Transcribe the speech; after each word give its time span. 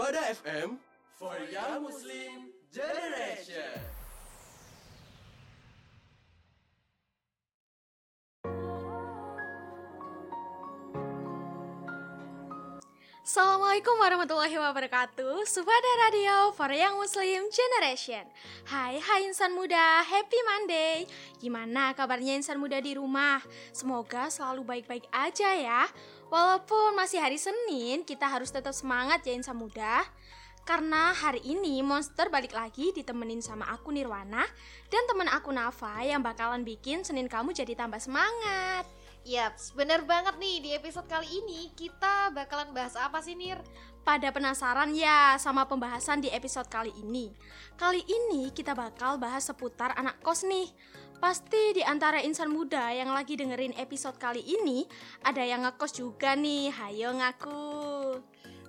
Sufada 0.00 0.32
FM 0.32 0.80
for 1.20 1.36
Young 1.52 1.84
Muslim 1.84 2.48
Generation. 2.72 4.00
Assalamualaikum 13.20 13.94
warahmatullahi 14.00 14.56
wabarakatuh 14.56 15.44
Sufada 15.44 15.92
Radio 16.08 16.50
for 16.56 16.72
Young 16.72 16.96
Muslim 16.96 17.46
Generation 17.52 18.24
Hai 18.66 18.98
hai 18.98 19.28
insan 19.28 19.52
muda, 19.52 20.02
happy 20.02 20.40
Monday 20.48 21.04
Gimana 21.38 21.92
kabarnya 21.92 22.40
insan 22.40 22.56
muda 22.56 22.80
di 22.80 22.96
rumah? 22.96 23.44
Semoga 23.70 24.32
selalu 24.32 24.64
baik-baik 24.64 25.06
aja 25.12 25.52
ya 25.54 25.86
Walaupun 26.30 26.94
masih 26.94 27.18
hari 27.18 27.42
Senin, 27.42 28.06
kita 28.06 28.30
harus 28.30 28.54
tetap 28.54 28.70
semangat 28.70 29.26
ya 29.26 29.34
insan 29.34 29.58
muda 29.58 30.06
karena 30.62 31.10
hari 31.10 31.42
ini 31.42 31.82
Monster 31.82 32.30
balik 32.30 32.54
lagi 32.54 32.94
ditemenin 32.94 33.42
sama 33.42 33.66
aku 33.66 33.90
Nirwana 33.90 34.46
dan 34.86 35.02
teman 35.10 35.26
aku 35.26 35.50
Nafa 35.50 35.98
yang 36.06 36.22
bakalan 36.22 36.62
bikin 36.62 37.02
Senin 37.02 37.26
kamu 37.26 37.50
jadi 37.50 37.74
tambah 37.74 37.98
semangat. 37.98 38.86
Yaps, 39.26 39.74
bener 39.74 40.06
banget 40.06 40.38
nih 40.38 40.56
di 40.62 40.70
episode 40.70 41.10
kali 41.10 41.26
ini 41.26 41.74
kita 41.74 42.30
bakalan 42.30 42.70
bahas 42.70 42.94
apa 42.94 43.18
sih 43.18 43.34
Nir? 43.34 43.58
Pada 44.06 44.30
penasaran 44.30 44.94
ya 44.94 45.34
sama 45.36 45.66
pembahasan 45.66 46.22
di 46.22 46.30
episode 46.30 46.70
kali 46.70 46.94
ini? 47.02 47.34
Kali 47.74 48.06
ini 48.06 48.54
kita 48.54 48.72
bakal 48.78 49.18
bahas 49.18 49.50
seputar 49.50 49.98
anak 49.98 50.22
kos 50.22 50.46
nih. 50.46 50.70
Pasti 51.20 51.76
di 51.76 51.84
antara 51.84 52.16
insan 52.24 52.48
muda 52.48 52.88
yang 52.96 53.12
lagi 53.12 53.36
dengerin 53.36 53.76
episode 53.76 54.16
kali 54.16 54.40
ini 54.40 54.88
ada 55.20 55.44
yang 55.44 55.68
ngekos 55.68 55.92
juga 55.92 56.32
nih. 56.32 56.72
Hayo 56.72 57.12
ngaku. 57.12 57.60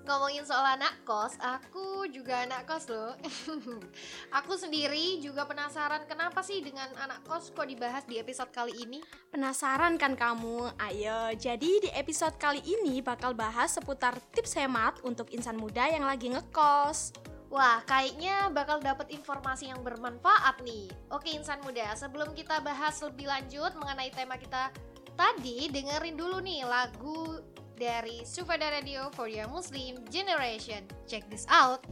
Ngomongin 0.03 0.43
soal 0.43 0.75
anak 0.75 0.99
kos, 1.07 1.39
aku 1.39 2.11
juga 2.11 2.43
anak 2.43 2.67
kos 2.67 2.91
loh. 2.91 3.15
aku 4.37 4.59
sendiri 4.59 5.23
juga 5.23 5.47
penasaran 5.47 6.03
kenapa 6.11 6.43
sih 6.43 6.59
dengan 6.59 6.91
anak 6.99 7.23
kos 7.23 7.55
kok 7.55 7.63
dibahas 7.63 8.03
di 8.03 8.19
episode 8.19 8.51
kali 8.51 8.75
ini? 8.83 8.99
Penasaran 9.31 9.95
kan 9.95 10.19
kamu? 10.19 10.75
Ayo, 10.75 11.31
jadi 11.39 11.87
di 11.87 11.89
episode 11.95 12.35
kali 12.35 12.59
ini 12.67 12.99
bakal 12.99 13.31
bahas 13.31 13.79
seputar 13.79 14.19
tips 14.35 14.59
hemat 14.59 14.99
untuk 15.07 15.31
insan 15.31 15.55
muda 15.55 15.87
yang 15.87 16.03
lagi 16.03 16.27
ngekos. 16.27 17.30
Wah, 17.51 17.83
kayaknya 17.83 18.47
bakal 18.47 18.79
dapat 18.79 19.11
informasi 19.11 19.67
yang 19.67 19.83
bermanfaat 19.83 20.63
nih. 20.63 20.87
Oke, 21.11 21.35
insan 21.35 21.59
muda, 21.67 21.91
sebelum 21.99 22.31
kita 22.31 22.63
bahas 22.63 22.95
lebih 23.03 23.27
lanjut 23.27 23.75
mengenai 23.75 24.07
tema 24.15 24.39
kita 24.39 24.71
tadi, 25.19 25.67
dengerin 25.67 26.15
dulu 26.15 26.39
nih 26.39 26.63
lagu 26.63 27.43
dari 27.75 28.23
Sufada 28.23 28.71
Radio 28.71 29.11
for 29.11 29.27
Your 29.27 29.51
Muslim 29.51 29.99
Generation. 30.07 30.87
Check 31.11 31.27
this 31.27 31.43
out. 31.51 31.83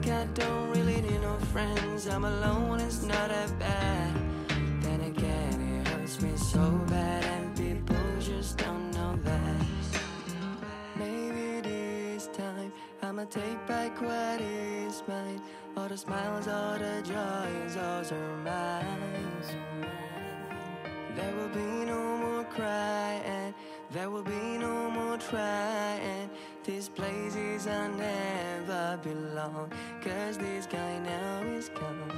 Think 0.00 0.14
I 0.14 0.24
don't 0.34 0.70
really 0.70 1.00
need 1.00 1.20
no 1.20 1.36
friends. 1.52 2.06
I'm 2.06 2.24
alone, 2.24 2.80
it's 2.80 3.02
not 3.02 3.28
that 3.28 3.58
bad. 3.58 4.14
Then 4.80 5.00
again, 5.02 5.82
it 5.84 5.88
hurts 5.88 6.20
me 6.22 6.36
so 6.36 6.64
bad, 6.88 7.24
and 7.24 7.56
people 7.56 7.96
just 8.20 8.58
don't 8.58 8.90
know 8.92 9.18
that. 9.24 9.66
Maybe 10.96 11.60
this 11.60 12.28
time 12.28 12.72
I'ma 13.02 13.24
take 13.24 13.66
back 13.66 14.00
what 14.00 14.40
is 14.40 15.02
mine. 15.06 15.40
All 15.76 15.88
the 15.88 15.96
smiles, 15.96 16.48
all 16.48 16.78
the 16.78 17.02
joys, 17.02 17.76
all 17.76 18.18
are 18.18 18.36
mine. 18.44 19.22
There 21.16 21.34
will 21.36 21.48
be 21.48 21.84
no 21.84 22.16
more 22.16 22.44
crying. 22.44 23.54
There 23.90 24.08
will 24.10 24.22
be 24.22 24.58
no 24.58 24.90
more 24.90 25.18
trying. 25.18 26.30
This 26.64 26.88
place 26.88 27.34
is 27.34 27.66
I 27.66 27.88
never 27.88 28.96
belong. 29.02 29.72
Cause 30.00 30.38
this 30.38 30.66
guy 30.66 30.98
now 31.00 31.42
is 31.42 31.68
gone. 31.70 32.12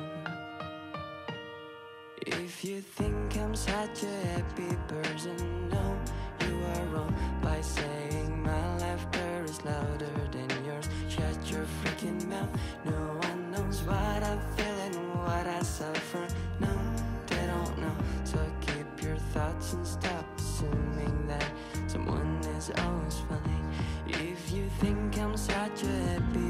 If 2.26 2.62
you 2.62 2.82
think 2.82 3.38
I'm 3.38 3.56
such 3.56 4.02
a 4.02 4.26
happy 4.26 4.76
person, 4.86 5.70
no, 5.70 5.98
you 6.46 6.60
are 6.74 6.84
wrong 6.92 7.14
by 7.42 7.58
saying 7.62 8.42
my 8.42 8.76
laughter 8.76 9.44
is 9.44 9.64
louder 9.64 10.12
than 10.30 10.50
yours. 10.66 10.90
Shut 11.08 11.50
your 11.50 11.64
freaking 11.80 12.26
mouth. 12.28 12.50
No 12.84 13.18
one 13.26 13.50
knows 13.50 13.82
what 13.84 13.96
I 13.96 14.38
feel 14.56 14.78
and 14.88 15.14
what 15.20 15.46
I 15.46 15.62
suffer. 15.62 16.28
No, 16.60 16.68
they 17.28 17.46
don't 17.46 17.78
know. 17.78 17.96
So 18.24 18.38
keep 18.60 19.02
your 19.02 19.16
thoughts 19.32 19.72
and 19.72 19.86
stop 19.86 20.26
assuming 20.36 21.28
that 21.28 21.50
someone 21.86 22.40
is 22.58 22.70
always 22.76 23.18
fine. 23.26 23.63
Think 24.80 25.18
I'm 25.18 25.36
such 25.36 25.82
a 25.84 25.86
happy 25.86 26.43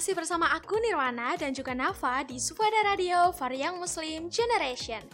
Masih 0.00 0.16
bersama 0.16 0.48
aku 0.56 0.80
Nirwana 0.80 1.36
dan 1.36 1.52
juga 1.52 1.76
Nafa 1.76 2.24
di 2.24 2.40
Sufada 2.40 2.88
Radio 2.88 3.36
Young 3.36 3.84
Muslim 3.84 4.32
Generation. 4.32 5.04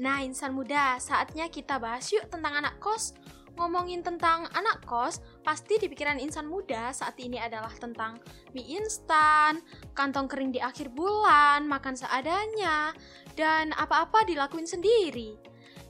Nah, 0.00 0.24
insan 0.24 0.56
muda, 0.56 0.96
saatnya 0.96 1.52
kita 1.52 1.76
bahas 1.76 2.08
yuk 2.08 2.24
tentang 2.32 2.56
anak 2.56 2.80
kos. 2.80 3.12
Ngomongin 3.60 4.00
tentang 4.00 4.48
anak 4.56 4.80
kos, 4.88 5.20
pasti 5.44 5.76
di 5.76 5.92
pikiran 5.92 6.16
insan 6.16 6.48
muda 6.48 6.88
saat 6.88 7.20
ini 7.20 7.36
adalah 7.36 7.68
tentang 7.76 8.16
mie 8.56 8.80
instan, 8.80 9.60
kantong 9.92 10.24
kering 10.24 10.56
di 10.56 10.60
akhir 10.64 10.88
bulan, 10.88 11.68
makan 11.68 11.92
seadanya, 11.92 12.96
dan 13.36 13.76
apa-apa 13.76 14.24
dilakuin 14.24 14.64
sendiri. 14.64 15.36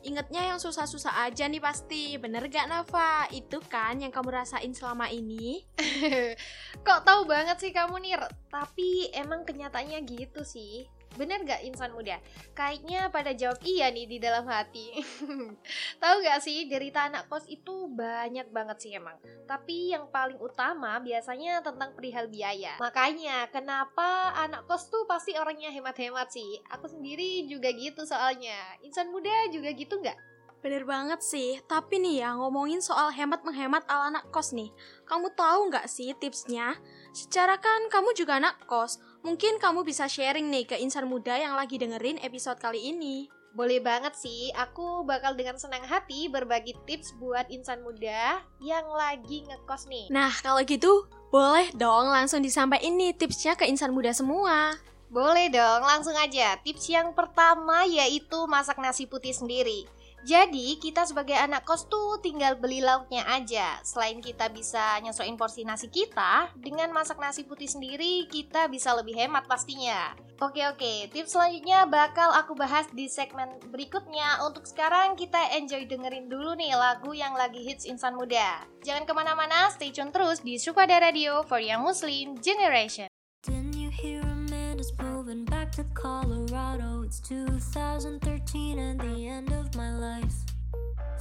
Ingatnya 0.00 0.54
yang 0.54 0.58
susah-susah 0.60 1.28
aja 1.28 1.44
nih 1.44 1.60
pasti. 1.60 2.16
Bener 2.16 2.48
gak 2.48 2.72
Nafa? 2.72 3.28
Itu 3.28 3.60
kan 3.60 4.00
yang 4.00 4.08
kamu 4.08 4.32
rasain 4.32 4.72
selama 4.72 5.12
ini? 5.12 5.64
Kok 6.86 7.04
tahu 7.04 7.28
banget 7.28 7.60
sih 7.60 7.72
kamu 7.72 8.00
Nir? 8.00 8.22
Tapi 8.48 9.12
emang 9.12 9.44
kenyataannya 9.44 10.00
gitu 10.08 10.40
sih. 10.40 10.88
Bener 11.18 11.42
gak 11.42 11.66
insan 11.66 11.90
muda? 11.90 12.22
Kayaknya 12.54 13.10
pada 13.10 13.34
jawab 13.34 13.58
iya 13.66 13.90
nih 13.90 14.06
di 14.06 14.18
dalam 14.22 14.46
hati. 14.46 15.02
tahu 16.02 16.16
gak 16.22 16.38
sih 16.38 16.70
derita 16.70 17.10
anak 17.10 17.26
kos 17.26 17.50
itu 17.50 17.90
banyak 17.90 18.46
banget 18.54 18.78
sih 18.78 18.92
emang. 18.94 19.18
Tapi 19.50 19.90
yang 19.90 20.06
paling 20.14 20.38
utama 20.38 21.02
biasanya 21.02 21.66
tentang 21.66 21.92
perihal 21.98 22.30
biaya. 22.30 22.78
Makanya 22.78 23.50
kenapa 23.50 24.38
anak 24.38 24.70
kos 24.70 24.86
tuh 24.86 25.02
pasti 25.10 25.34
orangnya 25.34 25.74
hemat-hemat 25.74 26.30
sih. 26.30 26.62
Aku 26.70 26.86
sendiri 26.86 27.50
juga 27.50 27.74
gitu 27.74 28.06
soalnya. 28.06 28.78
Insan 28.86 29.10
muda 29.10 29.50
juga 29.50 29.74
gitu 29.74 29.98
nggak? 29.98 30.30
Bener 30.60 30.84
banget 30.84 31.24
sih, 31.24 31.56
tapi 31.64 31.96
nih 31.96 32.20
ya 32.20 32.36
ngomongin 32.36 32.84
soal 32.84 33.08
hemat-menghemat 33.08 33.80
ala 33.88 34.12
anak 34.12 34.28
kos 34.28 34.52
nih. 34.52 34.68
Kamu 35.08 35.32
tahu 35.32 35.72
nggak 35.72 35.88
sih 35.88 36.12
tipsnya? 36.20 36.76
Secara 37.16 37.56
kan 37.56 37.88
kamu 37.88 38.12
juga 38.12 38.36
anak 38.36 38.68
kos, 38.68 39.00
mungkin 39.20 39.60
kamu 39.60 39.84
bisa 39.84 40.08
sharing 40.08 40.48
nih 40.48 40.64
ke 40.68 40.76
insan 40.80 41.06
muda 41.08 41.36
yang 41.36 41.56
lagi 41.56 41.76
dengerin 41.76 42.20
episode 42.24 42.60
kali 42.60 42.92
ini. 42.92 43.28
Boleh 43.50 43.82
banget 43.82 44.14
sih, 44.14 44.54
aku 44.54 45.02
bakal 45.02 45.34
dengan 45.34 45.58
senang 45.58 45.82
hati 45.82 46.30
berbagi 46.30 46.70
tips 46.86 47.18
buat 47.18 47.50
insan 47.50 47.82
muda 47.82 48.38
yang 48.62 48.86
lagi 48.94 49.42
ngekos 49.42 49.90
nih. 49.90 50.06
Nah, 50.06 50.30
kalau 50.38 50.62
gitu, 50.62 51.10
boleh 51.34 51.66
dong 51.74 52.14
langsung 52.14 52.46
disampaikan 52.46 52.94
nih 52.94 53.10
tipsnya 53.10 53.58
ke 53.58 53.66
insan 53.66 53.90
muda 53.90 54.14
semua. 54.14 54.78
Boleh 55.10 55.50
dong, 55.50 55.82
langsung 55.82 56.14
aja. 56.14 56.54
Tips 56.62 56.86
yang 56.86 57.10
pertama 57.10 57.82
yaitu 57.82 58.38
masak 58.46 58.78
nasi 58.78 59.10
putih 59.10 59.34
sendiri. 59.34 59.82
Jadi 60.20 60.76
kita 60.76 61.08
sebagai 61.08 61.32
anak 61.32 61.64
kos 61.64 61.88
tuh 61.88 62.20
tinggal 62.20 62.60
beli 62.60 62.84
lauknya 62.84 63.24
aja. 63.24 63.80
Selain 63.80 64.20
kita 64.20 64.52
bisa 64.52 65.00
nyesuaiin 65.00 65.40
porsi 65.40 65.64
nasi 65.64 65.88
kita, 65.88 66.52
dengan 66.60 66.92
masak 66.92 67.16
nasi 67.16 67.48
putih 67.48 67.68
sendiri 67.68 68.28
kita 68.28 68.68
bisa 68.68 68.92
lebih 68.92 69.16
hemat 69.16 69.48
pastinya. 69.48 70.12
Oke 70.40 70.64
oke, 70.64 71.12
tips 71.12 71.36
selanjutnya 71.36 71.84
bakal 71.84 72.32
aku 72.32 72.56
bahas 72.56 72.88
di 72.92 73.08
segmen 73.08 73.60
berikutnya. 73.72 74.40
Untuk 74.44 74.64
sekarang 74.64 75.16
kita 75.16 75.56
enjoy 75.56 75.84
dengerin 75.84 76.32
dulu 76.32 76.56
nih 76.56 76.72
lagu 76.76 77.12
yang 77.12 77.36
lagi 77.36 77.60
hits 77.60 77.84
insan 77.84 78.16
muda. 78.16 78.64
Jangan 78.80 79.04
ke 79.04 79.12
mana-mana, 79.12 79.68
stay 79.72 79.92
tune 79.92 80.12
terus 80.12 80.40
di 80.40 80.56
Supada 80.56 80.96
Radio 80.96 81.44
for 81.44 81.60
Young 81.60 81.84
Muslim 81.84 82.40
Generation. 82.40 83.08
Didn't 83.44 83.76
you 83.76 83.92
hear 83.92 84.24
Amanda's 84.24 84.92
moving 84.96 85.44
back 85.44 85.72
to 85.76 85.84
Colorado? 85.92 86.89
It's 87.10 87.18
2013 87.18 88.78
and 88.78 89.00
the 89.00 89.26
end 89.26 89.52
of 89.52 89.74
my 89.74 89.90
life. 89.96 90.32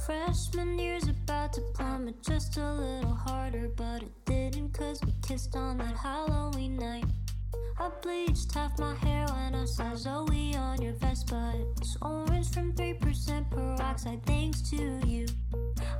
Freshman 0.06 0.78
year's 0.78 1.08
about 1.08 1.52
to 1.54 1.62
plummet 1.74 2.22
just 2.22 2.56
a 2.58 2.72
little 2.74 3.12
harder, 3.12 3.68
but 3.74 4.04
it 4.04 4.12
didn't 4.24 4.72
cause 4.72 5.00
we 5.04 5.12
kissed 5.20 5.56
on 5.56 5.78
that 5.78 5.96
Halloween 5.96 6.76
night. 6.76 7.06
I 7.76 7.90
bleached 8.02 8.54
half 8.54 8.78
my 8.78 8.94
hair 8.94 9.26
when 9.32 9.56
I 9.56 9.64
saw 9.64 9.96
Zoe 9.96 10.54
on 10.54 10.80
your 10.80 10.92
vest, 10.92 11.26
but 11.28 11.56
it's 11.80 11.96
orange 12.00 12.52
from 12.52 12.72
3% 12.72 13.50
peroxide 13.50 14.24
thanks 14.26 14.60
to 14.70 15.00
you. 15.08 15.26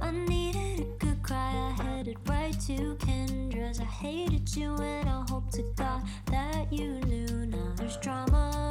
I 0.00 0.12
needed 0.12 0.86
a 0.86 1.04
good 1.04 1.20
cry, 1.24 1.52
I 1.52 1.82
headed 1.82 2.18
right 2.28 2.54
to 2.68 2.94
Kendra's. 3.00 3.80
I 3.80 3.84
hated 3.86 4.54
you 4.54 4.72
and 4.76 5.08
I 5.08 5.24
hope 5.28 5.50
to 5.50 5.64
God 5.74 6.04
that 6.26 6.72
you 6.72 7.00
knew. 7.00 7.46
Now 7.46 7.72
there's 7.76 7.96
drama. 7.96 8.69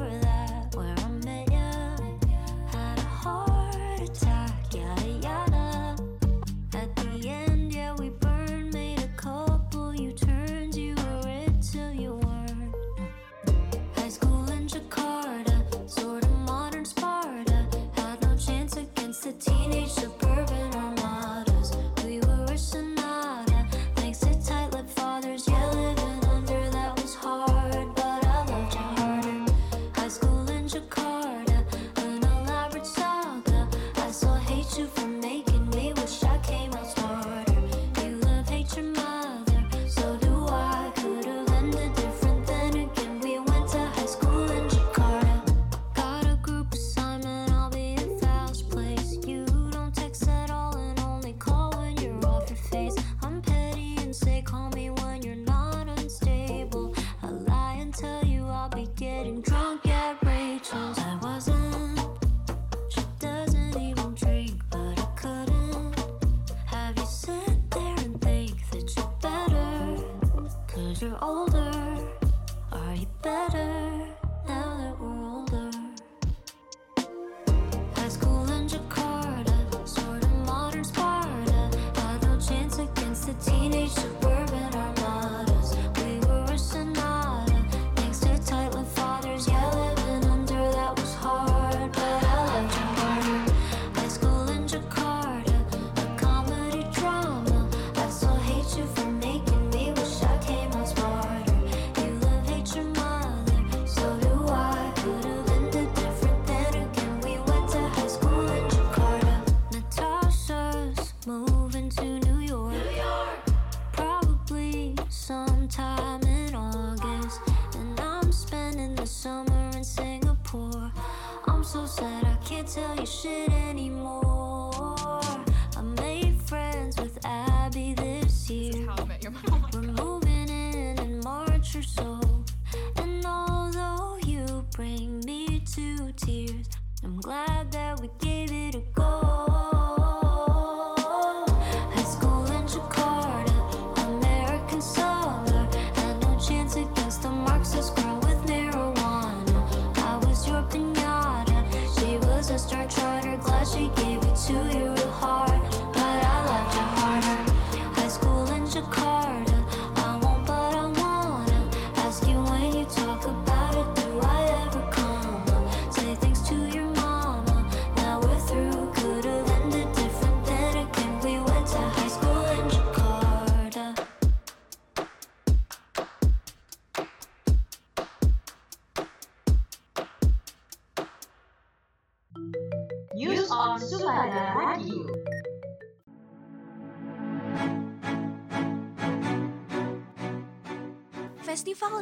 Found 0.00 0.12
a 0.12 0.18
club 0.18 0.20
for 0.20 0.26
that 0.26 0.29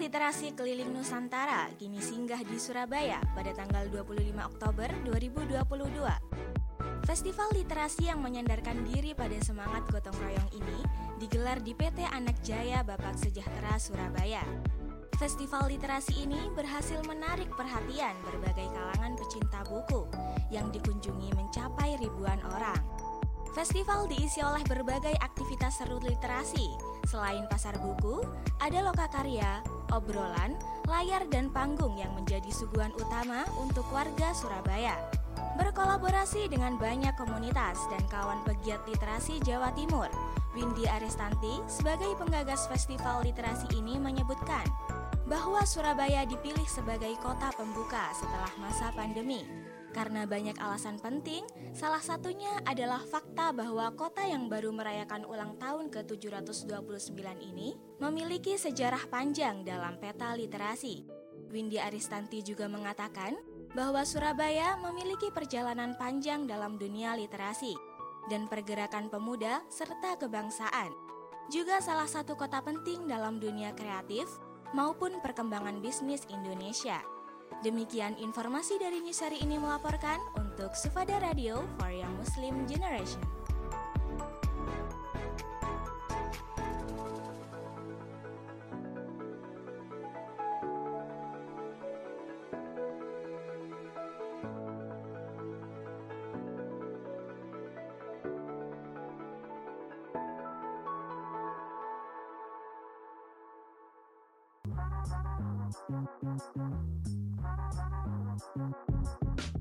Literasi 0.09 0.57
Keliling 0.57 0.89
Nusantara 0.89 1.69
kini 1.77 2.01
singgah 2.01 2.41
di 2.41 2.57
Surabaya 2.57 3.21
pada 3.37 3.53
tanggal 3.53 3.93
25 3.93 4.41
Oktober 4.41 4.89
2022. 5.05 7.05
Festival 7.05 7.49
literasi 7.53 8.09
yang 8.09 8.25
menyandarkan 8.25 8.89
diri 8.89 9.13
pada 9.13 9.37
semangat 9.45 9.85
gotong 9.93 10.17
royong 10.17 10.49
ini 10.57 10.81
digelar 11.21 11.61
di 11.61 11.77
PT 11.77 12.09
Anak 12.09 12.41
Jaya 12.41 12.81
Bapak 12.81 13.21
Sejahtera 13.21 13.77
Surabaya. 13.77 14.41
Festival 15.21 15.69
literasi 15.69 16.25
ini 16.25 16.41
berhasil 16.57 17.05
menarik 17.05 17.53
perhatian 17.53 18.17
berbagai 18.25 18.65
kalangan 18.65 19.13
pecinta 19.13 19.61
buku 19.69 20.09
yang 20.49 20.73
dikunjungi 20.73 21.37
mencapai 21.37 22.01
ribuan 22.01 22.41
orang. 22.57 23.08
Festival 23.57 24.05
diisi 24.07 24.45
oleh 24.45 24.61
berbagai 24.69 25.17
aktivitas 25.19 25.81
seru 25.81 25.99
literasi. 26.05 26.69
Selain 27.09 27.49
pasar 27.49 27.75
buku, 27.81 28.21
ada 28.61 28.85
lokakarya, 28.85 29.65
obrolan, 29.91 30.55
layar 30.85 31.25
dan 31.33 31.49
panggung 31.49 31.97
yang 31.97 32.13
menjadi 32.13 32.49
suguhan 32.53 32.93
utama 33.01 33.49
untuk 33.57 33.89
warga 33.89 34.37
Surabaya. 34.37 34.95
Berkolaborasi 35.57 36.47
dengan 36.53 36.79
banyak 36.79 37.15
komunitas 37.19 37.81
dan 37.91 38.03
kawan 38.13 38.43
pegiat 38.47 38.85
literasi 38.87 39.43
Jawa 39.43 39.73
Timur, 39.75 40.07
Windy 40.55 40.87
Arestanti 40.87 41.63
sebagai 41.67 42.15
penggagas 42.19 42.67
festival 42.67 43.27
literasi 43.27 43.67
ini 43.75 43.99
menyebutkan 43.99 44.67
bahwa 45.29 45.63
Surabaya 45.69 46.25
dipilih 46.25 46.65
sebagai 46.65 47.13
kota 47.21 47.53
pembuka 47.55 48.11
setelah 48.17 48.53
masa 48.59 48.89
pandemi. 48.97 49.68
Karena 49.97 50.29
banyak 50.29 50.61
alasan 50.61 51.01
penting, 51.01 51.49
salah 51.73 52.05
satunya 52.05 52.61
adalah 52.69 53.01
fakta 53.01 53.57
bahwa 53.57 53.89
kota 53.97 54.21
yang 54.29 54.47
baru 54.53 54.69
merayakan 54.69 55.25
ulang 55.25 55.57
tahun 55.57 55.89
ke-729 55.89 57.17
ini 57.41 57.75
memiliki 57.97 58.61
sejarah 58.61 59.09
panjang 59.09 59.65
dalam 59.65 59.97
peta 59.97 60.37
literasi. 60.37 61.09
Windy 61.49 61.81
Aristanti 61.81 62.45
juga 62.45 62.69
mengatakan 62.69 63.33
bahwa 63.73 64.05
Surabaya 64.05 64.77
memiliki 64.77 65.33
perjalanan 65.33 65.97
panjang 65.97 66.45
dalam 66.45 66.77
dunia 66.77 67.17
literasi 67.17 67.73
dan 68.29 68.45
pergerakan 68.45 69.09
pemuda 69.09 69.65
serta 69.73 70.21
kebangsaan. 70.21 70.93
Juga 71.49 71.81
salah 71.81 72.05
satu 72.05 72.37
kota 72.37 72.61
penting 72.61 73.09
dalam 73.09 73.41
dunia 73.41 73.73
kreatif 73.73 74.29
maupun 74.77 75.17
perkembangan 75.25 75.81
bisnis 75.81 76.29
Indonesia. 76.29 77.01
Demikian 77.59 78.15
informasi 78.23 78.79
dari 78.79 79.03
Newsari 79.03 79.43
ini 79.43 79.59
melaporkan 79.59 80.23
untuk 80.39 80.79
Sufada 80.79 81.19
Radio 81.19 81.67
for 81.75 81.91
Young 81.91 82.15
Muslim 82.15 82.63
Generation. 82.71 83.19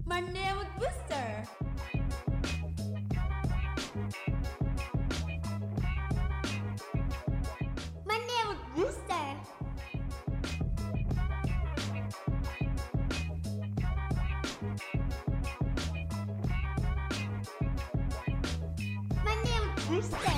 My 0.05 0.19
name 0.19 0.57
is 0.57 0.67
Booster. 0.77 1.43
My 8.05 8.17
name 8.17 8.51
is 8.51 8.59
Booster. 8.75 9.27
My 19.25 19.35
name 19.43 19.63
is 19.75 19.85
Booster. 19.87 20.36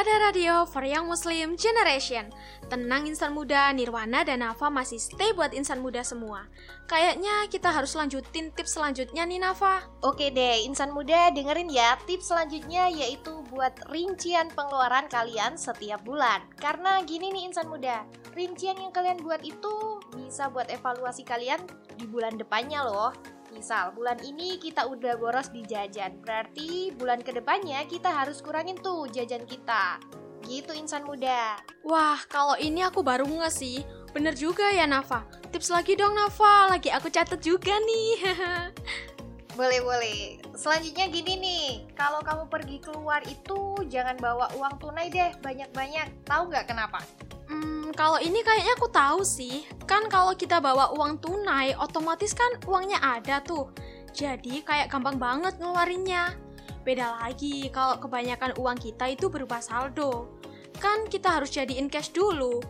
Spada 0.00 0.32
Radio 0.32 0.64
for 0.64 0.80
Young 0.80 1.12
Muslim 1.12 1.60
Generation 1.60 2.32
Tenang 2.72 3.04
insan 3.04 3.36
muda, 3.36 3.68
Nirwana 3.68 4.24
dan 4.24 4.40
Nafa 4.40 4.72
masih 4.72 4.96
stay 4.96 5.36
buat 5.36 5.52
insan 5.52 5.84
muda 5.84 6.00
semua 6.00 6.48
Kayaknya 6.88 7.44
kita 7.52 7.68
harus 7.68 7.92
lanjutin 7.92 8.48
tips 8.56 8.80
selanjutnya 8.80 9.28
nih 9.28 9.44
Nafa 9.44 9.84
Oke 10.00 10.32
deh, 10.32 10.64
insan 10.64 10.96
muda 10.96 11.28
dengerin 11.36 11.68
ya 11.68 12.00
tips 12.08 12.32
selanjutnya 12.32 12.88
yaitu 12.88 13.44
buat 13.52 13.76
rincian 13.92 14.48
pengeluaran 14.56 15.04
kalian 15.12 15.60
setiap 15.60 16.00
bulan. 16.00 16.48
Karena 16.56 17.04
gini 17.04 17.28
nih 17.28 17.52
insan 17.52 17.68
muda, 17.68 18.08
rincian 18.32 18.80
yang 18.80 18.96
kalian 18.96 19.20
buat 19.20 19.44
itu 19.44 20.00
bisa 20.16 20.48
buat 20.48 20.72
evaluasi 20.72 21.28
kalian 21.28 21.60
di 22.00 22.08
bulan 22.08 22.40
depannya 22.40 22.88
loh. 22.88 23.12
Misal, 23.50 23.90
bulan 23.98 24.18
ini 24.22 24.62
kita 24.62 24.86
udah 24.86 25.18
boros 25.18 25.50
di 25.50 25.66
jajan, 25.66 26.22
berarti 26.22 26.94
bulan 26.94 27.18
ke 27.18 27.34
depannya 27.34 27.82
kita 27.90 28.06
harus 28.06 28.38
kurangin 28.38 28.78
tuh 28.78 29.10
jajan 29.10 29.42
kita. 29.42 29.98
Gitu 30.46 30.70
insan 30.72 31.02
muda. 31.02 31.58
Wah, 31.82 32.18
kalau 32.30 32.54
ini 32.56 32.80
aku 32.80 33.04
baru 33.04 33.28
nge 33.28 33.50
sih 33.52 33.78
Bener 34.10 34.32
juga 34.32 34.72
ya 34.72 34.88
Nafa 34.88 35.28
Tips 35.52 35.68
lagi 35.68 35.94
dong 35.94 36.16
Nafa, 36.16 36.72
lagi 36.72 36.88
aku 36.88 37.12
catat 37.12 37.44
juga 37.44 37.76
nih 37.76 38.16
Boleh 39.60 39.82
boleh. 39.84 40.40
Selanjutnya 40.56 41.10
gini 41.12 41.36
nih, 41.36 41.66
kalau 41.92 42.24
kamu 42.24 42.48
pergi 42.48 42.80
keluar 42.80 43.20
itu 43.28 43.76
jangan 43.92 44.16
bawa 44.16 44.48
uang 44.56 44.80
tunai 44.80 45.12
deh 45.12 45.36
banyak-banyak. 45.42 46.24
Tahu 46.24 46.48
nggak 46.48 46.70
kenapa? 46.70 47.02
Hmm, 47.50 47.90
kalau 47.98 48.22
ini 48.22 48.46
kayaknya 48.46 48.78
aku 48.78 48.86
tahu 48.94 49.26
sih. 49.26 49.66
Kan 49.90 50.06
kalau 50.06 50.38
kita 50.38 50.62
bawa 50.62 50.94
uang 50.94 51.18
tunai, 51.18 51.74
otomatis 51.74 52.30
kan 52.30 52.62
uangnya 52.62 53.02
ada 53.02 53.42
tuh. 53.42 53.74
Jadi 54.14 54.62
kayak 54.62 54.86
gampang 54.86 55.18
banget 55.18 55.58
ngeluarinnya. 55.58 56.38
Beda 56.86 57.18
lagi 57.18 57.66
kalau 57.74 57.98
kebanyakan 57.98 58.54
uang 58.54 58.78
kita 58.78 59.10
itu 59.10 59.26
berupa 59.26 59.58
saldo. 59.58 60.30
Kan 60.78 61.10
kita 61.10 61.42
harus 61.42 61.50
jadiin 61.50 61.90
cash 61.90 62.14
dulu. 62.14 62.62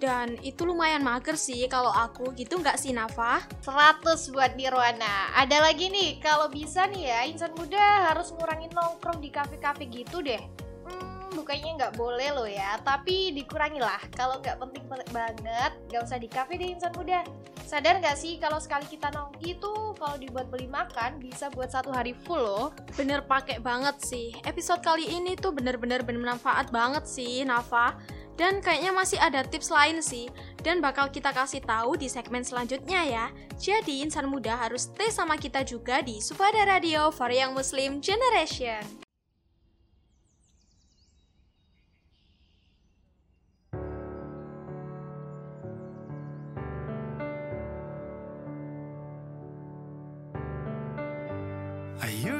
Dan 0.00 0.34
itu 0.42 0.66
lumayan 0.66 1.04
mager 1.04 1.38
sih 1.38 1.62
kalau 1.70 1.94
aku 1.94 2.34
gitu 2.34 2.58
nggak 2.58 2.74
sih 2.74 2.90
Nafa? 2.90 3.38
100 3.62 4.02
buat 4.34 4.58
Nirwana. 4.58 5.30
Ada 5.38 5.62
lagi 5.62 5.94
nih, 5.94 6.18
kalau 6.18 6.50
bisa 6.50 6.90
nih 6.90 7.06
ya, 7.06 7.20
insan 7.30 7.54
muda 7.54 8.10
harus 8.10 8.34
ngurangin 8.34 8.74
nongkrong 8.74 9.22
di 9.22 9.30
kafe-kafe 9.30 9.86
gitu 9.86 10.18
deh. 10.18 10.42
Hmm, 10.82 11.30
bukannya 11.34 11.70
nggak 11.78 11.94
boleh 11.96 12.28
loh 12.34 12.48
ya, 12.48 12.78
tapi 12.82 13.30
dikurangi 13.34 13.80
lah. 13.80 14.00
Kalau 14.12 14.38
nggak 14.42 14.58
penting 14.58 14.84
banget, 15.12 15.72
nggak 15.90 16.02
usah 16.02 16.18
di 16.18 16.28
kafe 16.28 16.58
deh 16.58 16.74
insan 16.74 16.92
muda. 16.94 17.22
Sadar 17.62 18.02
nggak 18.04 18.18
sih 18.20 18.36
kalau 18.36 18.60
sekali 18.60 18.84
kita 18.84 19.08
nongki 19.16 19.56
itu 19.56 19.72
kalau 19.96 20.16
dibuat 20.20 20.52
beli 20.52 20.68
makan 20.68 21.16
bisa 21.22 21.48
buat 21.54 21.72
satu 21.72 21.88
hari 21.88 22.12
full 22.12 22.42
loh. 22.42 22.68
Bener 22.98 23.24
pakai 23.24 23.64
banget 23.64 23.96
sih. 24.02 24.36
Episode 24.44 24.84
kali 24.84 25.08
ini 25.08 25.38
tuh 25.38 25.56
bener-bener 25.56 26.04
bermanfaat 26.04 26.68
banget 26.68 27.08
sih, 27.08 27.48
Nafa. 27.48 27.96
Dan 28.36 28.64
kayaknya 28.64 28.92
masih 28.92 29.16
ada 29.20 29.40
tips 29.44 29.72
lain 29.72 30.04
sih. 30.04 30.28
Dan 30.60 30.84
bakal 30.84 31.08
kita 31.08 31.32
kasih 31.32 31.64
tahu 31.64 31.96
di 31.96 32.12
segmen 32.12 32.44
selanjutnya 32.44 33.08
ya. 33.08 33.26
Jadi 33.56 34.04
insan 34.04 34.28
muda 34.28 34.56
harus 34.56 34.92
stay 34.92 35.08
sama 35.08 35.40
kita 35.40 35.64
juga 35.64 36.04
di 36.04 36.20
Sufada 36.20 36.68
Radio 36.68 37.08
for 37.08 37.32
Young 37.32 37.56
Muslim 37.56 38.04
Generation. 38.04 39.01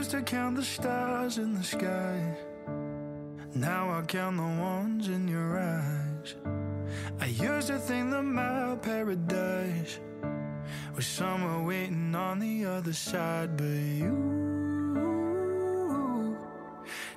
Used 0.03 0.11
to 0.11 0.23
count 0.23 0.57
the 0.57 0.65
stars 0.65 1.39
in 1.39 1.55
the 1.55 1.63
sky. 1.63 2.37
Now 3.55 3.93
I 3.97 4.03
count 4.03 4.37
the 4.37 4.43
ones 4.43 5.07
in 5.07 5.29
your 5.29 5.61
eyes. 5.61 6.35
I 7.21 7.27
used 7.27 7.69
to 7.69 7.79
think 7.79 8.11
that 8.11 8.25
my 8.25 8.75
paradise 8.83 10.01
was 10.97 11.07
somewhere 11.07 11.63
waiting 11.63 12.13
on 12.17 12.41
the 12.41 12.65
other 12.65 12.93
side, 12.93 13.57
but 13.57 13.79
you 14.03 14.17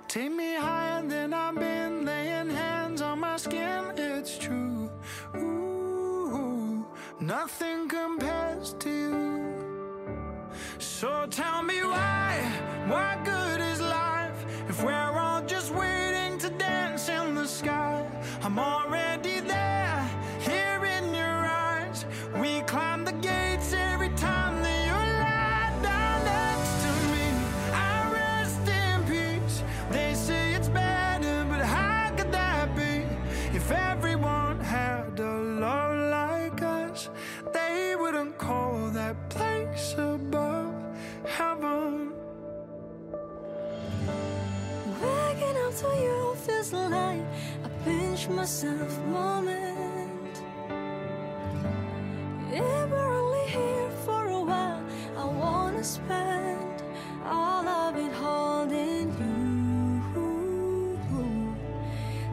take 0.08 0.32
me 0.32 0.54
higher 0.54 1.01
than 1.08 1.34
I've 1.34 1.56
been, 1.56 2.06
laying 2.06 2.51
hands 2.51 3.01
on 3.01 3.20
my 3.20 3.38
skin. 3.38 3.94
It's 3.98 4.38
true. 4.38 4.92
Ooh, 5.36 6.86
nothing 7.20 7.89
compares 7.89 8.74
to 8.74 8.89
you. 8.89 9.25
So 10.77 11.25
tell 11.30 11.62
me 11.63 11.84
why, 11.84 12.35
why 12.88 13.18
good 13.24 13.62
is 13.62 13.82
life 13.82 14.46
if 14.70 14.84
we're 14.84 15.18
all 15.18 15.42
just 15.42 15.74
waiting 15.74 16.38
to 16.38 16.50
dance 16.51 17.10
in 17.10 17.34
the 17.34 17.48
sky? 17.48 18.06
Pinch 48.16 48.30
myself 48.30 48.98
moment. 49.08 50.42
If 52.50 52.90
we're 52.90 53.14
only 53.22 53.46
here 53.50 53.90
for 54.06 54.28
a 54.28 54.42
while, 54.42 54.84
I 55.18 55.26
wanna 55.26 55.84
spend 55.84 56.84
all 57.26 57.68
of 57.68 57.98
it 57.98 58.14
holding 58.14 59.08
you. 59.20 59.36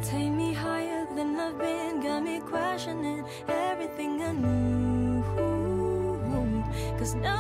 Take 0.03 0.31
me 0.31 0.53
higher 0.53 1.05
than 1.17 1.41
I've 1.41 1.59
been, 1.59 2.01
got 2.01 2.23
me 2.23 2.39
questioning 2.41 3.25
everything 3.49 4.23
I 4.23 4.33
knew. 4.33 5.25
Cause 6.99 7.15
nothing 7.17 7.32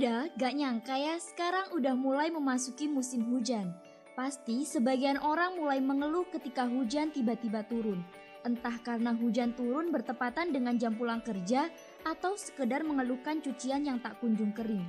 muda 0.00 0.32
gak 0.32 0.56
nyangka 0.56 0.96
ya 0.96 1.20
sekarang 1.20 1.76
udah 1.76 1.92
mulai 1.92 2.32
memasuki 2.32 2.88
musim 2.88 3.20
hujan. 3.28 3.68
Pasti 4.16 4.64
sebagian 4.64 5.20
orang 5.20 5.60
mulai 5.60 5.76
mengeluh 5.76 6.24
ketika 6.32 6.64
hujan 6.64 7.12
tiba-tiba 7.12 7.68
turun. 7.68 8.00
Entah 8.40 8.80
karena 8.80 9.12
hujan 9.12 9.52
turun 9.52 9.92
bertepatan 9.92 10.56
dengan 10.56 10.80
jam 10.80 10.96
pulang 10.96 11.20
kerja 11.20 11.68
atau 12.00 12.32
sekedar 12.32 12.80
mengeluhkan 12.80 13.44
cucian 13.44 13.84
yang 13.84 14.00
tak 14.00 14.16
kunjung 14.24 14.56
kering. 14.56 14.88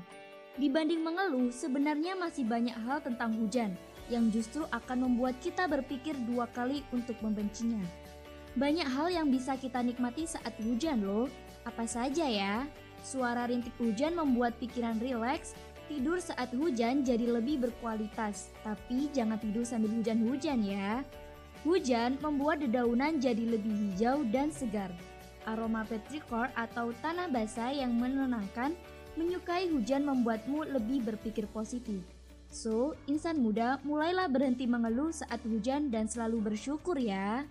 Dibanding 0.56 1.04
mengeluh, 1.04 1.52
sebenarnya 1.52 2.16
masih 2.16 2.48
banyak 2.48 2.80
hal 2.88 3.04
tentang 3.04 3.36
hujan 3.36 3.76
yang 4.08 4.32
justru 4.32 4.64
akan 4.72 5.12
membuat 5.12 5.36
kita 5.44 5.68
berpikir 5.68 6.16
dua 6.24 6.48
kali 6.56 6.88
untuk 6.96 7.20
membencinya. 7.20 7.84
Banyak 8.56 8.88
hal 8.88 9.12
yang 9.12 9.28
bisa 9.28 9.60
kita 9.60 9.84
nikmati 9.84 10.24
saat 10.24 10.56
hujan 10.64 11.04
loh. 11.04 11.28
Apa 11.68 11.84
saja 11.84 12.32
ya? 12.32 12.64
Suara 13.02 13.50
rintik 13.50 13.74
hujan 13.82 14.14
membuat 14.14 14.56
pikiran 14.62 15.02
rileks, 15.02 15.58
tidur 15.90 16.22
saat 16.22 16.54
hujan 16.54 17.02
jadi 17.02 17.26
lebih 17.28 17.68
berkualitas. 17.68 18.54
Tapi 18.62 19.10
jangan 19.12 19.42
tidur 19.42 19.66
sambil 19.66 19.90
hujan-hujan 19.92 20.62
ya. 20.62 21.02
Hujan 21.66 22.18
membuat 22.22 22.62
dedaunan 22.62 23.22
jadi 23.22 23.58
lebih 23.58 23.74
hijau 23.74 24.26
dan 24.30 24.50
segar. 24.50 24.90
Aroma 25.46 25.86
petrichor 25.90 26.54
atau 26.54 26.94
tanah 27.02 27.30
basah 27.30 27.74
yang 27.74 27.98
menenangkan, 27.98 28.78
menyukai 29.18 29.70
hujan 29.70 30.06
membuatmu 30.06 30.70
lebih 30.70 31.02
berpikir 31.06 31.50
positif. 31.50 32.02
So, 32.52 33.00
insan 33.08 33.40
muda 33.40 33.80
mulailah 33.82 34.28
berhenti 34.28 34.68
mengeluh 34.68 35.16
saat 35.16 35.40
hujan 35.48 35.88
dan 35.88 36.06
selalu 36.06 36.52
bersyukur 36.52 37.00
ya. 37.00 37.48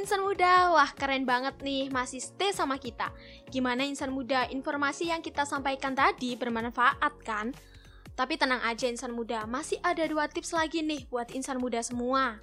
Insan 0.00 0.24
muda, 0.24 0.72
wah 0.72 0.88
keren 0.96 1.28
banget 1.28 1.60
nih 1.60 1.92
masih 1.92 2.24
stay 2.24 2.56
sama 2.56 2.80
kita. 2.80 3.12
Gimana 3.52 3.84
insan 3.84 4.08
muda, 4.08 4.48
informasi 4.48 5.12
yang 5.12 5.20
kita 5.20 5.44
sampaikan 5.44 5.92
tadi 5.92 6.40
bermanfaat 6.40 7.14
kan? 7.20 7.52
Tapi 8.16 8.40
tenang 8.40 8.64
aja 8.64 8.88
insan 8.88 9.12
muda, 9.12 9.44
masih 9.44 9.76
ada 9.84 10.00
dua 10.08 10.24
tips 10.24 10.56
lagi 10.56 10.80
nih 10.80 11.04
buat 11.12 11.28
insan 11.36 11.60
muda 11.60 11.84
semua. 11.84 12.40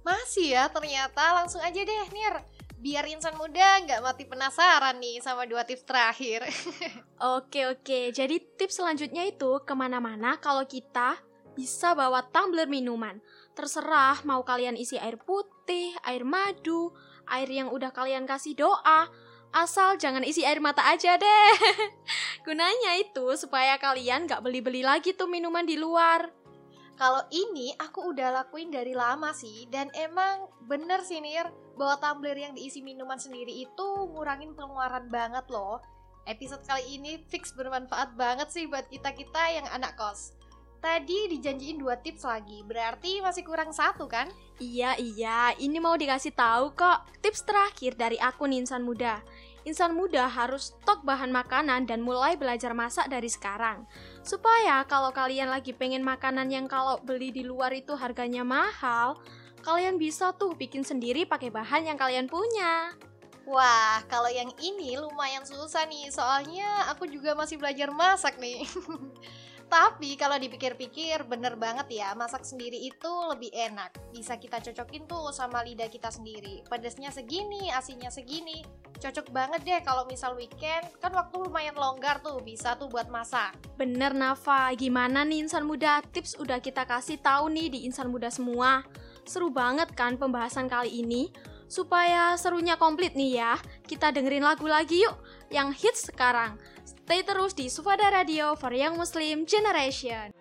Masih 0.00 0.56
ya 0.56 0.68
ternyata. 0.72 1.44
Langsung 1.44 1.60
aja 1.60 1.76
deh 1.76 2.08
Nir. 2.12 2.40
Biar 2.80 3.08
insan 3.08 3.36
muda 3.40 3.80
nggak 3.84 4.00
mati 4.04 4.24
penasaran 4.28 5.00
nih 5.00 5.20
sama 5.20 5.48
dua 5.48 5.64
tips 5.64 5.84
terakhir. 5.88 6.44
Oke 7.36 7.64
oke, 7.64 8.12
jadi 8.12 8.36
tips 8.36 8.84
selanjutnya 8.84 9.24
itu 9.24 9.56
ke 9.64 9.72
mana-mana 9.72 10.36
kalau 10.36 10.60
kita 10.68 11.16
bisa 11.54 11.94
bawa 11.94 12.26
tumbler 12.34 12.66
minuman. 12.66 13.22
Terserah 13.54 14.20
mau 14.26 14.42
kalian 14.42 14.74
isi 14.74 14.98
air 14.98 15.16
putih, 15.16 15.94
air 16.02 16.26
madu, 16.26 16.90
air 17.30 17.48
yang 17.48 17.70
udah 17.70 17.94
kalian 17.94 18.26
kasih 18.26 18.58
doa. 18.58 19.08
Asal 19.54 19.94
jangan 20.02 20.26
isi 20.26 20.42
air 20.42 20.58
mata 20.58 20.82
aja 20.82 21.14
deh. 21.14 21.54
Gunanya 22.46 22.98
itu 22.98 23.38
supaya 23.38 23.78
kalian 23.78 24.26
gak 24.26 24.42
beli-beli 24.42 24.82
lagi 24.82 25.14
tuh 25.14 25.30
minuman 25.30 25.62
di 25.62 25.78
luar. 25.78 26.26
Kalau 26.94 27.26
ini 27.34 27.74
aku 27.74 28.14
udah 28.14 28.30
lakuin 28.30 28.70
dari 28.70 28.94
lama 28.94 29.34
sih 29.34 29.66
Dan 29.66 29.90
emang 29.98 30.46
bener 30.62 31.02
sih 31.02 31.18
Nir 31.18 31.50
Bahwa 31.74 31.98
tumbler 31.98 32.38
yang 32.38 32.54
diisi 32.54 32.86
minuman 32.86 33.18
sendiri 33.18 33.50
itu 33.50 33.88
ngurangin 34.14 34.54
pengeluaran 34.54 35.10
banget 35.10 35.42
loh 35.50 35.82
Episode 36.24 36.62
kali 36.62 36.96
ini 36.96 37.18
fix 37.28 37.50
bermanfaat 37.52 38.14
banget 38.14 38.48
sih 38.48 38.70
buat 38.70 38.86
kita-kita 38.88 39.42
yang 39.58 39.66
anak 39.74 39.98
kos 39.98 40.38
Tadi 40.84 41.32
dijanjiin 41.32 41.80
dua 41.80 41.96
tips 41.96 42.28
lagi, 42.28 42.60
berarti 42.60 43.24
masih 43.24 43.40
kurang 43.40 43.72
satu 43.72 44.04
kan? 44.04 44.28
Iya, 44.60 45.00
iya, 45.00 45.56
ini 45.56 45.80
mau 45.80 45.96
dikasih 45.96 46.36
tahu 46.36 46.76
kok. 46.76 47.08
Tips 47.24 47.48
terakhir 47.48 47.96
dari 47.96 48.20
akun 48.20 48.52
insan 48.52 48.84
muda. 48.84 49.24
Insan 49.64 49.96
muda 49.96 50.28
harus 50.28 50.76
stok 50.76 51.00
bahan 51.08 51.32
makanan 51.32 51.88
dan 51.88 52.04
mulai 52.04 52.36
belajar 52.36 52.76
masak 52.76 53.08
dari 53.08 53.32
sekarang. 53.32 53.88
Supaya 54.20 54.84
kalau 54.84 55.08
kalian 55.08 55.48
lagi 55.48 55.72
pengen 55.72 56.04
makanan 56.04 56.52
yang 56.52 56.68
kalau 56.68 57.00
beli 57.00 57.32
di 57.32 57.48
luar 57.48 57.72
itu 57.72 57.96
harganya 57.96 58.44
mahal, 58.44 59.16
kalian 59.64 59.96
bisa 59.96 60.36
tuh 60.36 60.52
bikin 60.52 60.84
sendiri 60.84 61.24
pakai 61.24 61.48
bahan 61.48 61.88
yang 61.88 61.96
kalian 61.96 62.28
punya. 62.28 62.92
Wah, 63.48 64.04
kalau 64.12 64.28
yang 64.28 64.52
ini 64.60 65.00
lumayan 65.00 65.48
susah 65.48 65.88
nih, 65.88 66.12
soalnya 66.12 66.92
aku 66.92 67.08
juga 67.08 67.32
masih 67.32 67.56
belajar 67.56 67.88
masak 67.88 68.36
nih. 68.36 68.68
Tapi 69.68 70.14
kalau 70.14 70.38
dipikir-pikir 70.38 71.26
bener 71.26 71.58
banget 71.58 71.90
ya, 71.90 72.12
masak 72.14 72.46
sendiri 72.46 72.78
itu 72.78 73.12
lebih 73.30 73.50
enak. 73.50 73.96
Bisa 74.14 74.38
kita 74.38 74.62
cocokin 74.62 75.08
tuh 75.08 75.32
sama 75.34 75.64
lidah 75.64 75.90
kita 75.90 76.12
sendiri. 76.12 76.62
Pedasnya 76.68 77.10
segini, 77.10 77.72
asinnya 77.72 78.12
segini. 78.12 78.62
Cocok 78.94 79.34
banget 79.34 79.60
deh 79.66 79.80
kalau 79.82 80.06
misal 80.06 80.38
weekend, 80.38 80.86
kan 81.02 81.10
waktu 81.12 81.36
lumayan 81.36 81.74
longgar 81.74 82.22
tuh, 82.22 82.38
bisa 82.40 82.78
tuh 82.78 82.86
buat 82.88 83.10
masak. 83.10 83.52
Bener 83.74 84.14
Nafa, 84.14 84.70
gimana 84.78 85.26
nih 85.26 85.44
insan 85.44 85.66
muda? 85.66 86.00
Tips 86.14 86.38
udah 86.38 86.62
kita 86.62 86.86
kasih 86.86 87.18
tahu 87.18 87.50
nih 87.50 87.68
di 87.68 87.78
insan 87.84 88.08
muda 88.08 88.30
semua. 88.30 88.86
Seru 89.26 89.50
banget 89.50 89.90
kan 89.92 90.14
pembahasan 90.14 90.70
kali 90.70 91.02
ini? 91.02 91.32
Supaya 91.64 92.36
serunya 92.38 92.78
komplit 92.78 93.16
nih 93.18 93.40
ya, 93.40 93.58
kita 93.88 94.14
dengerin 94.14 94.44
lagu 94.44 94.68
lagi 94.68 95.02
yuk 95.02 95.16
yang 95.50 95.74
hits 95.74 96.12
sekarang. 96.12 96.60
Stay 97.04 97.20
terus 97.20 97.52
di 97.52 97.68
Sufada 97.68 98.08
Radio 98.08 98.56
for 98.56 98.72
Young 98.72 98.96
Muslim 98.96 99.44
Generation. 99.44 100.32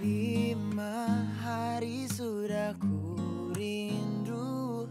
Lima 0.00 1.28
hari 1.44 2.08
sudah 2.08 2.72
ku 2.80 3.04
rindu. 3.52 4.88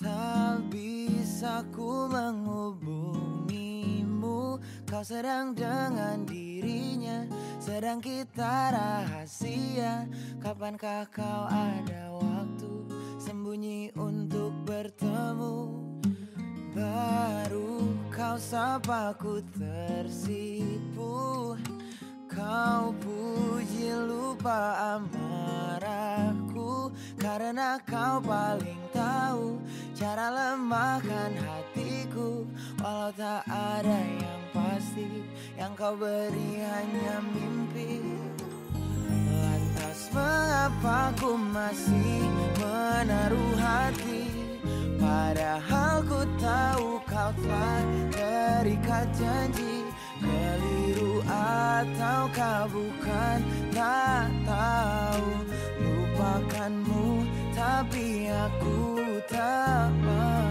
Tak 0.00 0.64
bisa 0.72 1.60
ku 1.76 2.08
menghubungimu. 2.08 4.56
Kau 4.88 5.04
sedang 5.04 5.52
dengan 5.52 6.24
dirinya 6.24 7.28
Sedang 7.66 7.98
kita 7.98 8.70
rahasia. 8.70 10.06
Kapankah 10.38 11.02
kau 11.10 11.50
ada 11.50 12.14
waktu 12.14 12.86
Sembunyi 13.18 13.90
untuk 13.98 14.54
bertemu? 14.62 15.74
Baru 16.70 17.90
kau 18.14 18.38
sapa 18.38 19.18
ku 19.18 19.42
tersipu. 19.58 21.58
Kau 22.30 22.94
puji 23.02 23.90
lupa 23.98 24.94
amarahku. 24.94 26.94
Karena 27.18 27.82
kau 27.82 28.22
paling 28.22 28.82
tahu 28.94 29.58
Cara 29.98 30.30
lemahkan 30.30 31.34
hatiku. 31.34 32.46
Walau 32.78 33.10
tak 33.14 33.46
ada 33.46 33.98
yang 34.02 34.42
pasti 34.50 35.22
Yang 35.56 35.72
kau 35.80 35.96
beri 35.96 36.60
hanya 36.60 37.24
mimpi. 37.32 38.04
Lantas 39.40 40.12
mengapa 40.12 41.16
ku 41.16 41.32
masih 41.32 42.28
menaruh 42.60 43.56
hati? 43.56 44.52
Padahal 45.00 46.04
ku 46.04 46.20
tahu 46.36 47.00
kau 47.08 47.32
telah 47.40 47.80
terikat 48.12 49.08
janji. 49.16 49.80
Keliru 50.20 51.24
ataukah 51.24 52.68
bukan 52.68 53.38
tak 53.72 54.28
tahu. 54.44 55.28
Lupakanmu 55.80 57.24
tapi 57.56 58.28
aku 58.28 59.08
tak 59.24 59.88
mau 60.04 60.45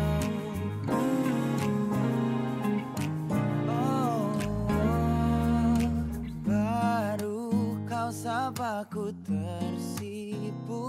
aku 8.82 9.08
tersipu 9.24 10.84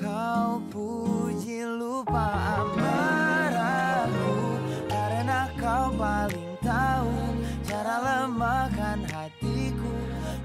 Kau 0.00 0.62
puji 0.70 1.66
lupa 1.66 2.30
amarahku. 2.62 4.34
Karena 4.86 5.50
kau 5.58 5.90
paling 5.98 6.54
tahu 6.62 7.14
Cara 7.66 7.96
lemahkan 8.00 9.02
hatiku. 9.10 9.94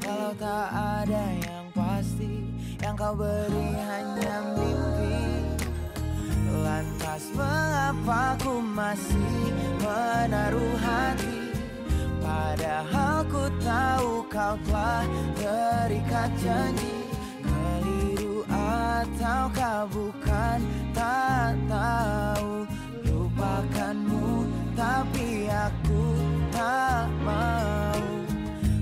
Kalau 0.02 0.34
tak 0.36 0.70
ada 0.74 1.24
yang 1.46 1.66
pasti 1.78 2.42
Yang 2.82 2.96
kau 2.98 3.14
beri 3.14 3.70
hanya 3.86 4.36
mimpi. 4.58 5.22
Lantas 6.66 7.30
mengapa 7.38 8.34
ku 8.42 8.58
masih 8.58 9.54
menaruh 9.78 10.74
hati 10.82 11.54
Padahal 12.18 13.05
kau 14.36 14.60
telah 14.68 15.08
terikat 15.40 16.28
janji. 16.44 17.08
Keliru 17.40 18.44
ataukah 18.52 19.88
bukan 19.88 20.60
tak 20.92 21.56
tahu. 21.72 22.68
Lupakanmu 23.08 24.44
tapi 24.76 25.48
aku 25.48 26.04
tak 26.52 27.08
mau. 27.24 28.04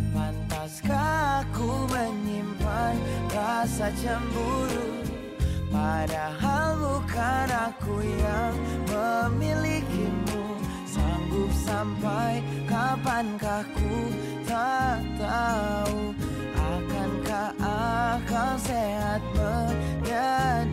Pantaskah 0.09 1.45
aku 1.45 1.85
menyimpan 1.85 2.97
rasa 3.29 3.93
cemburu? 4.01 4.89
Padahal 5.69 6.81
bukan 6.81 7.47
aku 7.49 8.01
yang 8.01 8.53
memilikimu 8.89 10.22
Sanggup 11.33 11.49
sampai 11.65 12.45
kapankah 12.69 13.65
ku 13.73 14.13
tak 14.45 15.01
tahu. 15.17 16.13
Akankah 16.53 17.57
akal 17.57 18.53
sehat 18.61 19.17
menyadarkanku 19.33 20.72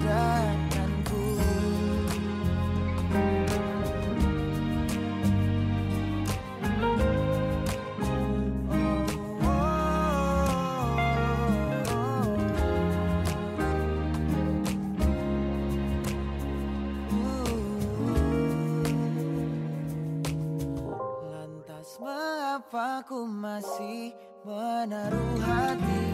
mengapa 22.70 23.02
ku 23.02 23.26
masih 23.26 24.14
menaruh 24.46 25.42
hati. 25.42 26.06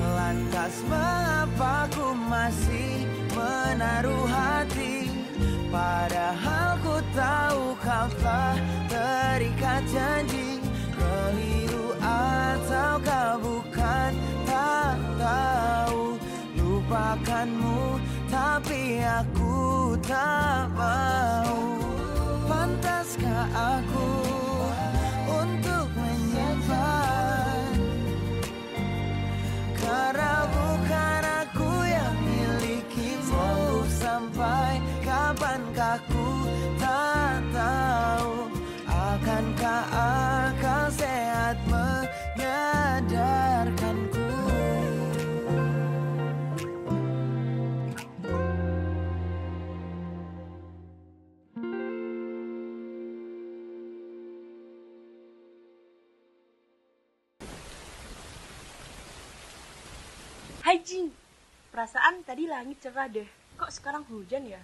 Lantas 0.00 0.80
mengapa 0.88 1.92
ku 1.92 2.16
masih 2.16 3.04
menaruh 3.36 4.24
hati? 4.24 5.12
Padahal 5.68 6.80
ku 6.80 6.96
tahu 7.12 7.76
kau 7.84 8.08
telah 8.16 8.56
terikat 8.88 9.84
janji. 9.92 10.64
Keliru 10.96 11.92
ataukah 12.00 13.36
bukan 13.36 14.12
tak 14.48 14.96
tahu. 15.20 16.16
Lupakanmu 16.56 18.00
tapi 18.32 19.04
aku 19.04 20.00
tak 20.08 20.64
mau. 20.72 21.60
Pantaskah 22.48 23.44
aku 23.52 24.29
Karena 30.10 30.42
bukan 30.42 31.22
aku 31.22 31.70
yang 31.86 32.18
milikimu. 32.26 33.86
Sampai 33.86 34.82
kapankah 35.06 36.02
ku 36.10 36.50
tak 36.82 37.38
tahu 37.54 38.50
Akankah 38.90 39.86
akal 39.94 40.90
sehat 40.90 41.29
Hai 60.70 60.86
Jing, 60.86 61.10
perasaan 61.74 62.22
tadi 62.22 62.46
langit 62.46 62.78
cerah 62.78 63.10
deh. 63.10 63.26
Kok 63.58 63.74
sekarang 63.74 64.06
hujan 64.06 64.46
ya? 64.46 64.62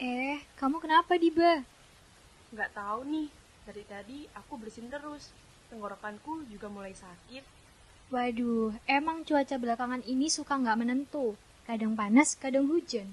Eh, 0.00 0.40
kamu 0.56 0.80
kenapa 0.80 1.20
Diba? 1.20 1.60
Nggak 2.56 2.72
tahu 2.72 3.04
nih. 3.04 3.28
Dari 3.68 3.84
tadi 3.84 4.18
aku 4.32 4.56
bersin 4.56 4.88
terus. 4.88 5.28
Tenggorokanku 5.68 6.48
juga 6.48 6.72
mulai 6.72 6.96
sakit. 6.96 7.44
Waduh, 8.08 8.72
emang 8.88 9.28
cuaca 9.28 9.60
belakangan 9.60 10.00
ini 10.08 10.32
suka 10.32 10.56
nggak 10.56 10.78
menentu. 10.80 11.36
Kadang 11.68 12.00
panas, 12.00 12.32
kadang 12.32 12.72
hujan. 12.72 13.12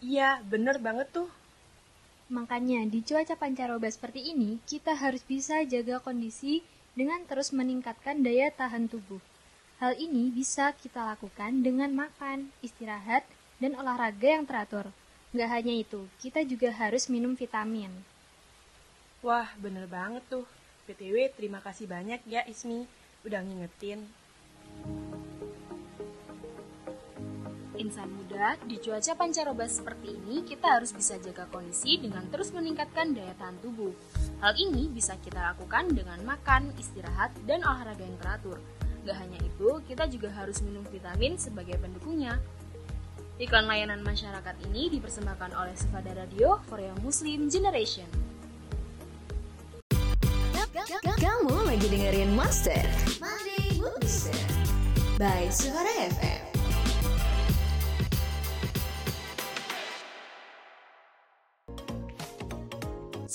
Iya, 0.00 0.40
bener 0.40 0.80
banget 0.80 1.12
tuh. 1.12 1.28
Makanya 2.32 2.88
di 2.88 3.04
cuaca 3.04 3.36
pancaroba 3.36 3.92
seperti 3.92 4.32
ini, 4.32 4.64
kita 4.64 4.96
harus 4.96 5.20
bisa 5.28 5.60
jaga 5.68 6.00
kondisi 6.00 6.64
dengan 6.96 7.20
terus 7.28 7.52
meningkatkan 7.52 8.24
daya 8.24 8.48
tahan 8.48 8.88
tubuh. 8.88 9.20
Hal 9.80 9.96
ini 9.96 10.28
bisa 10.28 10.76
kita 10.76 11.00
lakukan 11.08 11.64
dengan 11.64 11.88
makan, 11.96 12.52
istirahat, 12.60 13.24
dan 13.64 13.72
olahraga 13.72 14.36
yang 14.36 14.44
teratur. 14.44 14.92
Nggak 15.32 15.50
hanya 15.56 15.72
itu, 15.72 16.04
kita 16.20 16.44
juga 16.44 16.68
harus 16.68 17.08
minum 17.08 17.32
vitamin. 17.32 17.88
Wah, 19.24 19.48
bener 19.56 19.88
banget 19.88 20.20
tuh. 20.28 20.44
BTW, 20.84 21.32
terima 21.32 21.64
kasih 21.64 21.88
banyak 21.88 22.20
ya 22.28 22.44
Ismi. 22.44 22.84
Udah 23.24 23.40
ngingetin. 23.40 24.04
Insan 27.80 28.12
muda, 28.12 28.60
di 28.68 28.76
cuaca 28.84 29.16
pancaroba 29.16 29.64
seperti 29.64 30.12
ini, 30.12 30.44
kita 30.44 30.76
harus 30.76 30.92
bisa 30.92 31.16
jaga 31.16 31.48
kondisi 31.48 31.96
dengan 31.96 32.28
terus 32.28 32.52
meningkatkan 32.52 33.16
daya 33.16 33.32
tahan 33.40 33.56
tubuh. 33.64 33.96
Hal 34.44 34.60
ini 34.60 34.92
bisa 34.92 35.16
kita 35.24 35.40
lakukan 35.40 35.88
dengan 35.88 36.20
makan, 36.28 36.76
istirahat, 36.76 37.32
dan 37.48 37.64
olahraga 37.64 38.04
yang 38.04 38.20
teratur. 38.20 38.60
Gak 39.00 39.16
hanya 39.16 39.38
itu, 39.40 39.68
kita 39.88 40.04
juga 40.12 40.28
harus 40.36 40.60
minum 40.60 40.84
vitamin 40.92 41.40
sebagai 41.40 41.80
pendukungnya. 41.80 42.36
Iklan 43.40 43.64
layanan 43.64 44.04
masyarakat 44.04 44.68
ini 44.68 44.92
dipersembahkan 44.92 45.56
oleh 45.56 45.72
Sufada 45.72 46.12
Radio 46.12 46.60
for 46.68 46.76
Young 46.76 47.00
Muslim 47.00 47.48
Generation. 47.48 48.08
Kamu 51.00 51.64
lagi 51.64 51.88
dengerin 51.88 52.36
Monster 52.36 52.84
Monday 53.16 53.80
by 55.16 55.48
Suara 55.48 55.92
FM. 56.12 56.49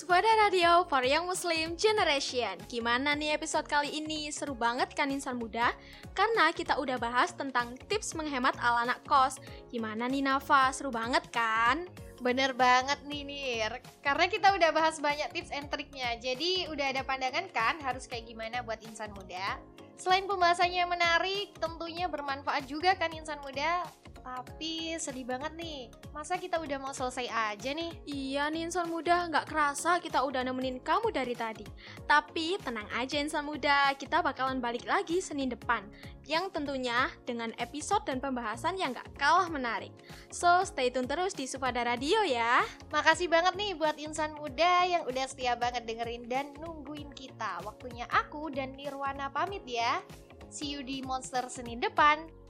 Sufada 0.06 0.30
Radio 0.38 0.86
for 0.86 1.02
Young 1.02 1.26
Muslim 1.26 1.74
Generation 1.74 2.62
Gimana 2.70 3.18
nih 3.18 3.41
episode 3.41 3.65
kali 3.65 3.89
ini? 3.89 4.30
Seru 4.30 4.54
banget 4.54 4.94
kan 4.94 5.10
insan 5.10 5.34
muda? 5.41 5.74
Karena 6.13 6.54
kita 6.54 6.78
udah 6.78 7.02
bahas 7.02 7.34
tentang 7.34 7.74
tips 7.89 8.13
menghemat 8.13 8.54
ala 8.62 8.86
anak 8.86 9.02
kos 9.10 9.41
Gimana 9.74 10.06
nih 10.06 10.22
Nafa? 10.22 10.70
Seru 10.78 10.94
banget 10.94 11.26
kan? 11.34 11.89
Bener 12.22 12.54
banget 12.54 13.02
nih 13.02 13.26
Nir 13.26 13.82
Karena 14.06 14.30
kita 14.30 14.54
udah 14.54 14.70
bahas 14.78 15.02
banyak 15.02 15.26
tips 15.34 15.50
and 15.50 15.74
triknya 15.74 16.13
Jadi 16.22 16.70
udah 16.70 16.86
ada 16.86 17.02
pandangan 17.02 17.50
kan 17.50 17.82
harus 17.82 18.06
kayak 18.06 18.30
gimana 18.30 18.62
buat 18.62 18.86
insan 18.86 19.10
muda 19.10 19.58
Selain 19.98 20.30
pembahasannya 20.30 20.86
menarik, 20.86 21.58
tentunya 21.58 22.06
bermanfaat 22.06 22.70
juga 22.70 22.94
kan 22.94 23.10
insan 23.10 23.41
muda 23.41 23.89
tapi 24.25 24.97
sedih 24.97 25.21
banget 25.21 25.53
nih, 25.53 25.93
masa 26.09 26.41
kita 26.41 26.57
udah 26.57 26.81
mau 26.81 26.89
selesai 26.89 27.29
aja 27.29 27.69
nih? 27.77 27.93
Iya 28.09 28.49
nih 28.49 28.65
insan 28.65 28.89
muda, 28.89 29.29
nggak 29.29 29.53
kerasa 29.53 30.01
kita 30.01 30.25
udah 30.25 30.41
nemenin 30.41 30.81
kamu 30.81 31.13
dari 31.13 31.38
tadi. 31.38 31.61
Tapi 32.09 32.57
tenang 32.57 32.89
aja 32.97 33.21
insan 33.21 33.45
muda, 33.45 33.93
kita 33.93 34.25
bakalan 34.25 34.57
balik 34.57 34.81
lagi 34.89 35.21
Senin 35.21 35.53
depan. 35.53 35.85
Yang 36.25 36.57
tentunya 36.57 37.13
dengan 37.29 37.53
episode 37.61 38.01
dan 38.09 38.17
pembahasan 38.17 38.81
yang 38.81 38.97
nggak 38.97 39.13
kalah 39.13 39.45
menarik. 39.45 39.93
So, 40.33 40.65
stay 40.65 40.89
tune 40.89 41.05
terus 41.05 41.38
di 41.38 41.45
Sufada 41.45 41.85
Radio 41.85 42.25
ya. 42.25 42.65
Makasih 42.89 43.29
banget 43.29 43.53
nih 43.53 43.77
buat 43.77 43.93
insan 44.01 44.33
muda 44.33 44.89
yang 44.89 45.05
udah 45.05 45.29
setia 45.29 45.53
banget 45.53 45.85
dengerin 45.85 46.25
dan 46.25 46.49
nungguin 46.57 47.13
kita. 47.13 47.61
Waktunya 47.61 48.09
aku 48.09 48.49
dan 48.49 48.73
Nirwana 48.73 49.29
pamit 49.29 49.61
ya. 49.69 50.01
See 50.49 50.73
you 50.73 50.81
di 50.81 51.05
Monster 51.05 51.45
Senin 51.45 51.77
depan. 51.77 52.44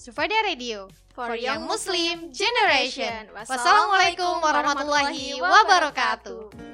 Sufada 0.00 0.32
Radio 0.48 0.88
For 1.12 1.36
Young 1.36 1.68
Muslim 1.68 2.32
Generation. 2.32 3.28
Wassalamualaikum 3.36 4.40
warahmatullahi 4.40 5.36
wabarakatuh. 5.36 6.69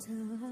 until 0.00 0.49